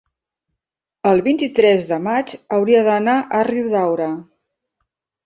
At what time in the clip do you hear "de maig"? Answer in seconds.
1.91-2.33